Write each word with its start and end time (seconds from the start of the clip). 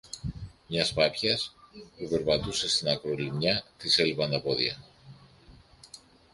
Μιας 0.67 0.93
πάπιας 0.93 1.55
που 1.97 2.07
περπατούσε 2.09 2.67
στην 2.69 2.87
ακρολιμνιά 2.87 3.63
της 3.77 3.97
έλειπαν 3.99 4.31
τα 4.31 4.41
πόδια 4.41 4.77